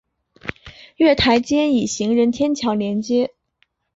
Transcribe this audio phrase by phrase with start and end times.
[0.95, 3.35] 月台间以行人天桥连接。